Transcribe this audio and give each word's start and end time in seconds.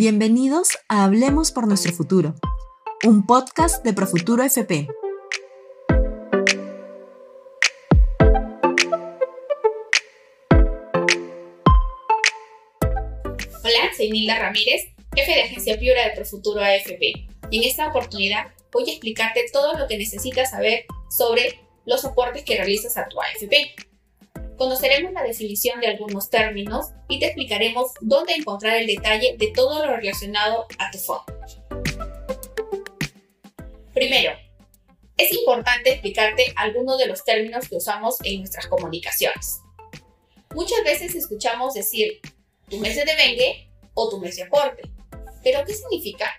Bienvenidos 0.00 0.78
a 0.88 1.02
Hablemos 1.02 1.50
por 1.50 1.66
nuestro 1.66 1.92
futuro, 1.92 2.36
un 3.02 3.26
podcast 3.26 3.84
de 3.84 3.92
Profuturo 3.92 4.44
FP. 4.44 4.86
Hola, 13.64 13.90
soy 13.96 14.10
Nilda 14.12 14.38
Ramírez, 14.38 14.82
jefe 15.16 15.32
de 15.32 15.42
agencia 15.42 15.76
Piura 15.80 16.04
de 16.04 16.14
Profuturo 16.14 16.60
AFP. 16.60 17.26
Y 17.50 17.58
en 17.58 17.64
esta 17.64 17.88
oportunidad 17.88 18.54
voy 18.70 18.88
a 18.88 18.92
explicarte 18.92 19.46
todo 19.52 19.76
lo 19.76 19.88
que 19.88 19.98
necesitas 19.98 20.50
saber 20.50 20.84
sobre 21.10 21.58
los 21.86 22.02
soportes 22.02 22.44
que 22.44 22.56
realizas 22.56 22.96
a 22.98 23.08
tu 23.08 23.20
AFP. 23.20 23.74
Conoceremos 24.58 25.12
la 25.12 25.22
definición 25.22 25.80
de 25.80 25.86
algunos 25.86 26.30
términos 26.30 26.86
y 27.08 27.20
te 27.20 27.26
explicaremos 27.26 27.92
dónde 28.00 28.34
encontrar 28.34 28.76
el 28.76 28.88
detalle 28.88 29.36
de 29.38 29.52
todo 29.54 29.86
lo 29.86 29.96
relacionado 29.96 30.66
a 30.78 30.90
tu 30.90 30.98
fondo. 30.98 31.32
Primero, 33.94 34.32
es 35.16 35.32
importante 35.32 35.92
explicarte 35.92 36.52
algunos 36.56 36.98
de 36.98 37.06
los 37.06 37.24
términos 37.24 37.68
que 37.68 37.76
usamos 37.76 38.16
en 38.24 38.40
nuestras 38.40 38.66
comunicaciones. 38.66 39.60
Muchas 40.52 40.82
veces 40.82 41.14
escuchamos 41.14 41.74
decir 41.74 42.20
tu 42.68 42.78
mes 42.78 42.96
de 42.96 43.04
devengue 43.04 43.70
o 43.94 44.08
tu 44.08 44.18
mes 44.18 44.34
de 44.34 44.42
aporte. 44.42 44.82
¿Pero 45.44 45.64
qué 45.64 45.72
significa? 45.72 46.36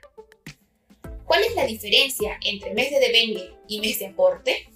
¿Cuál 1.23 1.45
es 1.45 1.55
la 1.55 1.65
diferencia 1.65 2.37
entre 2.43 2.73
mes 2.73 2.91
de 2.91 2.99
devengue 2.99 3.53
y 3.69 3.79
mes 3.79 3.99
de 3.99 4.07
aporte? 4.07 4.67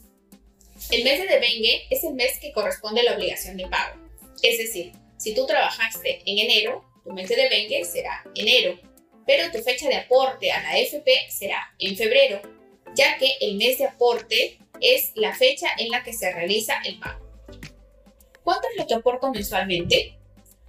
El 0.92 1.04
mes 1.04 1.20
de 1.20 1.28
devengue 1.28 1.88
es 1.90 2.04
el 2.04 2.14
mes 2.14 2.38
que 2.40 2.52
corresponde 2.52 3.02
a 3.02 3.04
la 3.04 3.16
obligación 3.16 3.58
de 3.58 3.68
pago. 3.68 4.00
Es 4.42 4.58
decir, 4.58 4.92
si 5.18 5.34
tú 5.34 5.46
trabajaste 5.46 6.22
en 6.26 6.38
enero, 6.38 6.84
tu 7.04 7.12
mes 7.12 7.30
de 7.30 7.36
devengue 7.36 7.84
será 7.86 8.24
enero, 8.36 8.80
pero 9.26 9.52
tu 9.52 9.60
fecha 9.60 9.88
de 9.88 9.96
aporte 9.96 10.52
a 10.52 10.62
la 10.62 10.78
FP 10.78 11.30
será 11.30 11.74
en 11.80 11.96
febrero, 11.96 12.42
ya 12.96 13.18
que 13.18 13.38
el 13.42 13.56
mes 13.56 13.78
de 13.78 13.86
aporte 13.86 14.60
es 14.82 15.12
la 15.16 15.34
fecha 15.34 15.68
en 15.78 15.90
la 15.90 16.04
que 16.04 16.14
se 16.14 16.32
realiza 16.32 16.76
el 16.86 17.00
pago. 17.00 17.24
¿Cuánto 18.44 18.68
es 18.70 18.78
lo 18.78 18.86
que 18.86 18.94
aporto 18.94 19.32
mensualmente? 19.32 20.18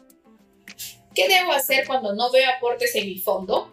¿Qué 1.15 1.29
debo 1.29 1.53
hacer 1.53 1.87
cuando 1.87 2.15
no 2.15 2.31
veo 2.31 2.49
aportes 2.51 2.95
en 2.95 3.07
mi 3.07 3.19
fondo? 3.19 3.73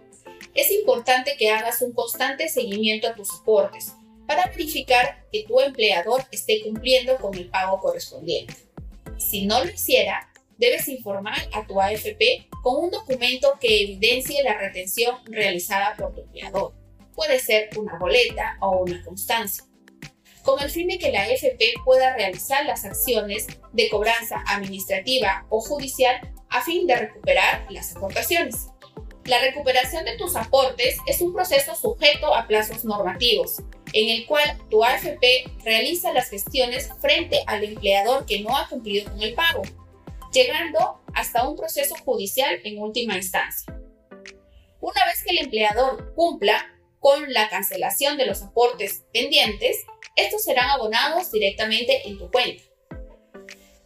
Es 0.56 0.72
importante 0.72 1.36
que 1.38 1.52
hagas 1.52 1.82
un 1.82 1.94
constante 1.94 2.50
seguimiento 2.50 3.08
a 3.08 3.14
tus 3.14 3.30
aportes 3.42 3.94
para 4.26 4.48
verificar 4.48 5.26
que 5.32 5.44
tu 5.44 5.60
empleador 5.60 6.26
esté 6.32 6.62
cumpliendo 6.64 7.18
con 7.18 7.36
el 7.36 7.50
pago 7.50 7.80
correspondiente. 7.80 8.56
Si 9.18 9.46
no 9.46 9.64
lo 9.64 9.70
hiciera, 9.70 10.32
debes 10.58 10.88
informar 10.88 11.38
a 11.54 11.68
tu 11.68 11.80
AFP 11.80 12.48
con 12.64 12.86
un 12.86 12.90
documento 12.90 13.58
que 13.60 13.84
evidencie 13.84 14.42
la 14.42 14.58
retención 14.58 15.18
realizada 15.26 15.96
por 15.96 16.16
tu 16.16 16.22
empleador. 16.22 16.74
Puede 17.14 17.40
ser 17.40 17.70
una 17.78 18.00
boleta 18.00 18.58
o 18.62 18.80
una 18.80 19.04
constancia 19.04 19.66
con 20.46 20.62
el 20.62 20.70
fin 20.70 20.88
de 20.88 21.00
que 21.00 21.12
la 21.12 21.24
AFP 21.24 21.74
pueda 21.84 22.16
realizar 22.16 22.66
las 22.66 22.86
acciones 22.86 23.48
de 23.74 23.90
cobranza 23.90 24.44
administrativa 24.48 25.46
o 25.50 25.60
judicial 25.60 26.32
a 26.50 26.62
fin 26.62 26.86
de 26.86 26.96
recuperar 26.96 27.66
las 27.72 27.96
aportaciones. 27.96 28.68
La 29.26 29.40
recuperación 29.40 30.06
de 30.06 30.18
tus 30.18 30.36
aportes 30.36 30.98
es 31.08 31.20
un 31.20 31.34
proceso 31.34 31.74
sujeto 31.74 32.36
a 32.36 32.46
plazos 32.46 32.86
normativos, 32.86 33.58
en 33.92 34.10
el 34.10 34.28
cual 34.28 34.60
tu 34.70 34.84
AFP 34.84 35.50
realiza 35.64 36.14
las 36.14 36.30
gestiones 36.30 36.92
frente 37.02 37.42
al 37.48 37.64
empleador 37.64 38.28
que 38.28 38.42
no 38.42 38.56
ha 38.56 38.70
cumplido 38.70 39.12
con 39.12 39.20
el 39.24 39.34
pago, 39.34 39.64
llegando 40.32 41.02
hasta 41.16 41.48
un 41.48 41.58
proceso 41.58 41.96
judicial 42.06 42.60
en 42.64 42.80
última 42.80 43.18
instancia. 43.18 43.76
Una 44.80 45.06
vez 45.06 45.24
que 45.24 45.32
el 45.32 45.40
empleador 45.40 46.14
cumpla 46.14 46.72
con 47.00 47.34
la 47.34 47.50
cancelación 47.50 48.18
de 48.18 48.28
los 48.28 48.44
aportes 48.44 49.06
pendientes, 49.12 49.76
estos 50.16 50.44
serán 50.44 50.70
abonados 50.70 51.32
directamente 51.32 52.08
en 52.08 52.20
tu 52.20 52.30
cuenta. 52.30 52.62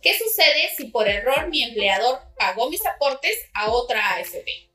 ¿Qué 0.02 0.18
sucede 0.18 0.70
si 0.76 0.88
por 0.88 1.08
error 1.08 1.48
mi 1.48 1.64
empleador 1.64 2.20
pagó 2.38 2.70
mis 2.70 2.86
aportes 2.86 3.38
a 3.54 3.72
otra 3.72 4.16
AFP? 4.16 4.69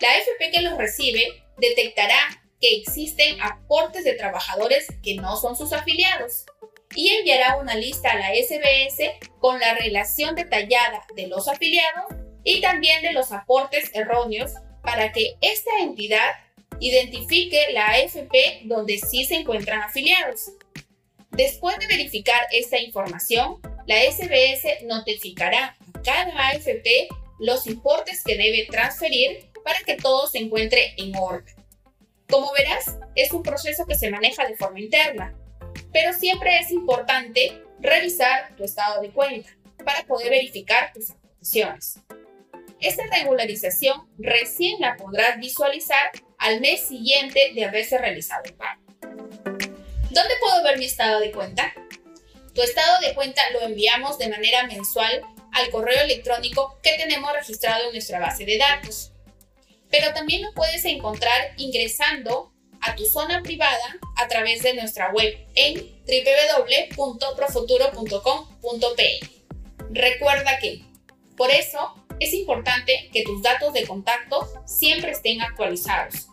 La 0.00 0.08
AFP 0.10 0.52
que 0.52 0.62
los 0.62 0.78
recibe 0.78 1.42
detectará 1.56 2.18
que 2.60 2.76
existen 2.76 3.40
aportes 3.40 4.04
de 4.04 4.14
trabajadores 4.14 4.86
que 5.02 5.16
no 5.16 5.36
son 5.36 5.56
sus 5.56 5.72
afiliados 5.72 6.44
y 6.94 7.10
enviará 7.10 7.56
una 7.56 7.74
lista 7.74 8.12
a 8.12 8.16
la 8.16 8.30
SBS 8.34 9.12
con 9.40 9.58
la 9.58 9.74
relación 9.74 10.34
detallada 10.34 11.04
de 11.14 11.26
los 11.26 11.48
afiliados 11.48 12.14
y 12.44 12.60
también 12.60 13.02
de 13.02 13.12
los 13.12 13.32
aportes 13.32 13.90
erróneos 13.92 14.52
para 14.82 15.12
que 15.12 15.36
esta 15.40 15.70
entidad 15.80 16.30
identifique 16.80 17.72
la 17.72 17.88
AFP 17.88 18.62
donde 18.64 18.98
sí 18.98 19.24
se 19.24 19.34
encuentran 19.36 19.82
afiliados. 19.82 20.52
Después 21.30 21.76
de 21.78 21.88
verificar 21.88 22.46
esta 22.52 22.78
información, 22.78 23.60
la 23.86 24.00
SBS 24.02 24.84
notificará 24.84 25.76
a 25.94 26.02
cada 26.02 26.48
AFP 26.48 27.08
los 27.38 27.66
importes 27.66 28.22
que 28.24 28.36
debe 28.36 28.66
transferir 28.70 29.47
para 29.68 29.80
que 29.80 29.96
todo 29.96 30.26
se 30.26 30.38
encuentre 30.38 30.94
en 30.96 31.14
orden. 31.14 31.54
Como 32.30 32.50
verás, 32.54 32.96
es 33.14 33.32
un 33.32 33.42
proceso 33.42 33.84
que 33.84 33.96
se 33.96 34.08
maneja 34.08 34.46
de 34.46 34.56
forma 34.56 34.80
interna, 34.80 35.34
pero 35.92 36.14
siempre 36.14 36.58
es 36.58 36.70
importante 36.70 37.62
revisar 37.78 38.56
tu 38.56 38.64
estado 38.64 39.02
de 39.02 39.10
cuenta 39.10 39.50
para 39.84 40.04
poder 40.04 40.30
verificar 40.30 40.90
tus 40.94 41.10
aportaciones. 41.10 41.98
Esta 42.80 43.02
regularización 43.08 44.08
recién 44.16 44.80
la 44.80 44.96
podrás 44.96 45.38
visualizar 45.38 46.12
al 46.38 46.62
mes 46.62 46.88
siguiente 46.88 47.52
de 47.54 47.66
haberse 47.66 47.98
realizado 47.98 48.44
el 48.46 48.54
pago. 48.54 48.80
¿Dónde 49.02 50.34
puedo 50.40 50.64
ver 50.64 50.78
mi 50.78 50.86
estado 50.86 51.20
de 51.20 51.30
cuenta? 51.30 51.74
Tu 52.54 52.62
estado 52.62 53.00
de 53.00 53.12
cuenta 53.14 53.42
lo 53.52 53.60
enviamos 53.60 54.16
de 54.16 54.30
manera 54.30 54.66
mensual 54.66 55.20
al 55.52 55.68
correo 55.68 56.00
electrónico 56.04 56.78
que 56.82 56.96
tenemos 56.96 57.30
registrado 57.34 57.88
en 57.88 57.92
nuestra 57.92 58.18
base 58.18 58.46
de 58.46 58.56
datos. 58.56 59.12
Pero 59.90 60.12
también 60.12 60.42
lo 60.42 60.52
puedes 60.52 60.84
encontrar 60.84 61.52
ingresando 61.56 62.52
a 62.80 62.94
tu 62.94 63.04
zona 63.04 63.42
privada 63.42 63.96
a 64.16 64.28
través 64.28 64.62
de 64.62 64.74
nuestra 64.74 65.10
web 65.12 65.34
en 65.54 65.98
www.profuturo.com.pe. 66.96 69.20
Recuerda 69.90 70.58
que, 70.58 70.84
por 71.36 71.50
eso, 71.50 71.94
es 72.20 72.32
importante 72.34 73.08
que 73.12 73.24
tus 73.24 73.42
datos 73.42 73.72
de 73.72 73.86
contacto 73.86 74.46
siempre 74.66 75.12
estén 75.12 75.40
actualizados. 75.40 76.28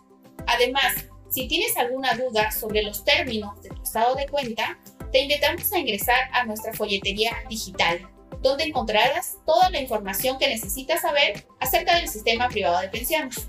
Además, 0.47 1.05
si 1.29 1.47
tienes 1.47 1.77
alguna 1.77 2.15
duda 2.15 2.51
sobre 2.51 2.83
los 2.83 3.03
términos 3.03 3.61
de 3.61 3.69
tu 3.69 3.83
estado 3.83 4.15
de 4.15 4.27
cuenta, 4.27 4.79
te 5.11 5.21
invitamos 5.21 5.71
a 5.71 5.79
ingresar 5.79 6.29
a 6.31 6.45
nuestra 6.45 6.73
folletería 6.73 7.31
digital, 7.49 8.09
donde 8.45 8.65
encontrarás 8.65 9.37
toda 9.43 9.71
la 9.71 9.81
información 9.81 10.37
que 10.37 10.47
necesitas 10.47 11.01
saber 11.01 11.47
acerca 11.59 11.95
del 11.95 12.07
sistema 12.07 12.47
privado 12.47 12.79
de 12.79 12.89
pensiones. 12.89 13.47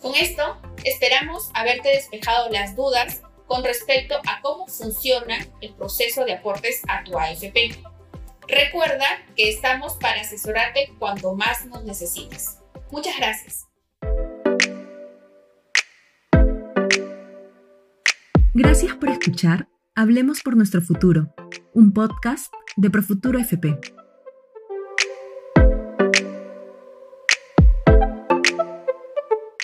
Con 0.00 0.16
esto, 0.16 0.60
esperamos 0.82 1.50
haberte 1.54 1.90
despejado 1.90 2.50
las 2.50 2.74
dudas 2.74 3.22
con 3.46 3.62
respecto 3.62 4.16
a 4.26 4.40
cómo 4.42 4.66
funciona 4.66 5.36
el 5.60 5.74
proceso 5.74 6.24
de 6.24 6.32
aportes 6.34 6.82
a 6.88 7.04
tu 7.04 7.16
AFP. 7.16 7.80
Recuerda 8.48 9.06
que 9.36 9.48
estamos 9.48 9.94
para 9.94 10.22
asesorarte 10.22 10.92
cuando 10.98 11.34
más 11.34 11.64
nos 11.66 11.84
necesites. 11.84 12.58
Muchas 12.90 13.16
gracias. 13.16 13.68
Gracias 18.54 18.96
por 18.96 19.08
escuchar 19.08 19.68
Hablemos 19.94 20.40
por 20.42 20.56
nuestro 20.56 20.80
futuro, 20.80 21.32
un 21.74 21.92
podcast 21.92 22.52
de 22.76 22.90
Profuturo 22.90 23.38
FP. 23.38 24.01